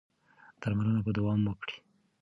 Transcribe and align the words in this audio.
درملنه 0.61 0.99
به 1.05 1.11
دوام 1.17 1.39
وکړي. 1.45 1.77